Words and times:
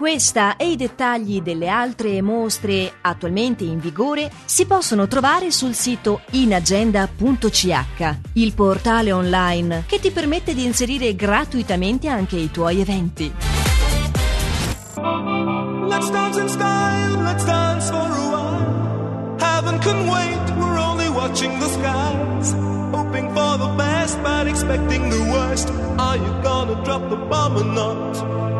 Questa 0.00 0.56
e 0.56 0.70
i 0.70 0.76
dettagli 0.76 1.42
delle 1.42 1.68
altre 1.68 2.22
mostre 2.22 2.90
attualmente 3.02 3.64
in 3.64 3.78
vigore 3.78 4.30
si 4.46 4.64
possono 4.64 5.06
trovare 5.06 5.50
sul 5.50 5.74
sito 5.74 6.22
inagenda.ch, 6.30 8.14
il 8.32 8.54
portale 8.54 9.12
online 9.12 9.84
che 9.86 10.00
ti 10.00 10.10
permette 10.10 10.54
di 10.54 10.64
inserire 10.64 11.14
gratuitamente 11.14 12.08
anche 12.08 12.36
i 12.36 12.50
tuoi 12.50 12.80
eventi. 12.80 13.30
Let's 15.86 16.10
dance 16.10 16.40
in 16.40 16.48
style, 16.48 17.22
let's 17.22 17.44
dance 17.44 17.90
for 17.90 17.98
a 17.98 18.28
while. 18.30 19.36
Heaven 19.38 19.78
can 19.80 20.08
wait, 20.08 20.50
we're 20.56 20.78
only 20.78 21.10
watching 21.10 21.58
the 21.58 21.68
skies. 21.68 22.54
Hoping 22.90 23.28
for 23.34 23.58
the 23.58 23.68
best, 23.76 24.18
but 24.22 24.46
expecting 24.46 25.10
the 25.10 25.20
worst. 25.30 25.68
Are 25.98 26.16
you 26.16 26.40
gonna 26.42 26.82
drop 26.84 27.10
the 27.10 27.16
bomb 27.16 27.58
or 27.58 27.64
not? 27.64 28.59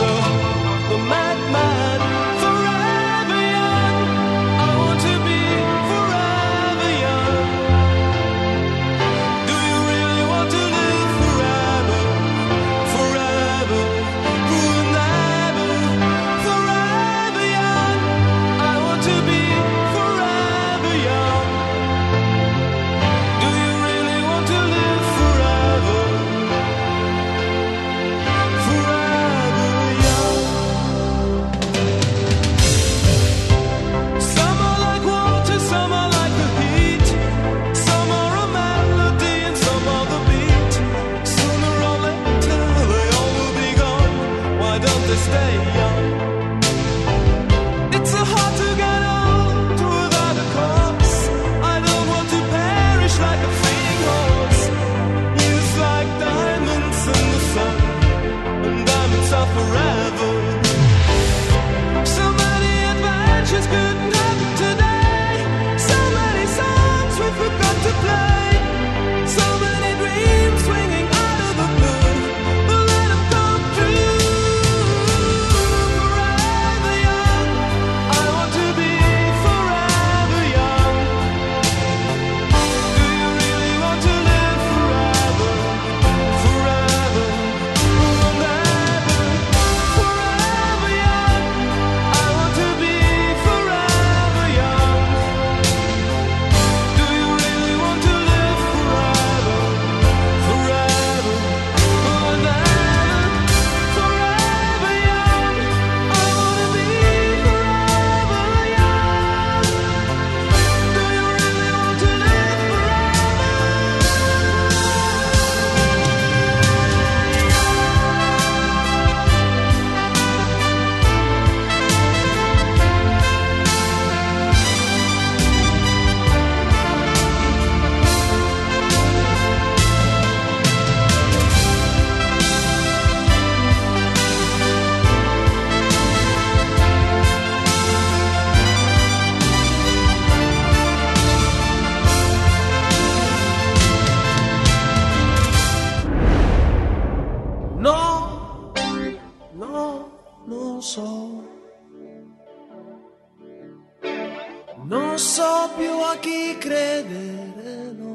Non 154.91 155.17
so 155.17 155.69
più 155.77 155.89
a 156.01 156.17
chi 156.17 156.57
credere, 156.57 157.93
no. 157.93 158.13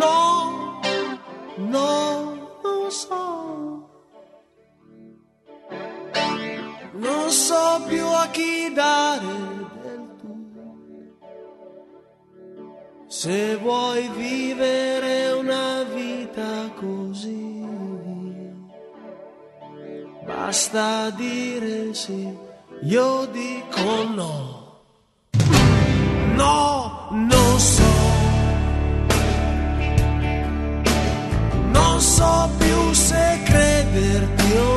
No, 0.00 0.80
no, 1.56 2.60
non 2.62 2.90
so. 2.92 3.88
Non 6.92 7.30
so 7.30 7.82
più 7.88 8.06
a 8.06 8.28
chi 8.30 8.72
dare 8.72 9.36
del 9.82 10.04
tu. 10.20 10.34
Se 13.08 13.56
vuoi 13.56 14.08
vivere 14.10 15.32
una 15.32 15.82
vita 15.82 16.70
così, 16.76 17.60
basta 20.24 21.10
dire 21.10 21.92
sì 21.92 22.52
io 22.84 23.26
dico 23.32 24.04
no. 24.14 24.82
No, 26.34 27.08
non 27.10 27.58
so. 27.58 27.82
Non 31.72 32.00
so 32.00 32.50
più 32.58 32.92
se 32.92 33.40
crederti 33.44 34.52
o 34.52 34.73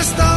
está 0.00 0.29